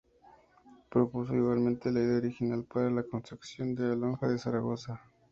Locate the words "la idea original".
1.91-2.63